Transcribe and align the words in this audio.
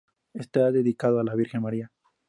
Está 0.33 0.71
dedicado 0.71 1.19
a 1.19 1.23
la 1.23 1.35
Virgen 1.35 1.61
María. 1.61 1.91